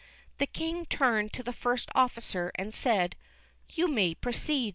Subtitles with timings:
[0.39, 3.15] The King turned to the First Officer and said,"
[3.75, 4.69] You may proceed."